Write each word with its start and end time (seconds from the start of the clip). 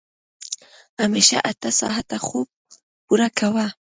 همېشه 1.01 1.37
اته 1.49 1.69
ساعته 1.79 2.17
خوب 2.25 2.47
پوره 3.05 3.27
کوه. 3.37 3.67